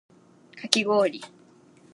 [0.59, 1.21] かきごおり